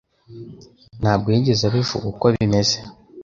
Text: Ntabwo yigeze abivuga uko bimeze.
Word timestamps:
Ntabwo 1.01 1.27
yigeze 1.35 1.63
abivuga 1.65 2.05
uko 2.13 2.25
bimeze. 2.35 2.77